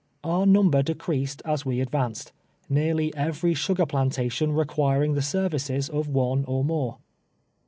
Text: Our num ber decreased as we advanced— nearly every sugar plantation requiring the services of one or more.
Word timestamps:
Our 0.23 0.47
num 0.47 0.71
ber 0.71 0.81
decreased 0.81 1.43
as 1.45 1.63
we 1.63 1.79
advanced— 1.79 2.31
nearly 2.69 3.13
every 3.15 3.53
sugar 3.53 3.85
plantation 3.85 4.51
requiring 4.51 5.13
the 5.13 5.21
services 5.21 5.89
of 5.89 6.07
one 6.07 6.43
or 6.45 6.63
more. 6.63 6.97